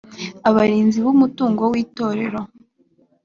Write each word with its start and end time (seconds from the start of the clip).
abarinzi 0.49 0.97
b 1.05 1.07
umutungo 1.13 1.61
w 1.71 1.73
itorero 1.83 2.39